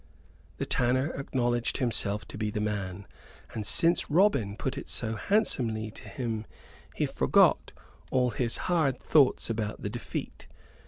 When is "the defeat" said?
9.83-10.47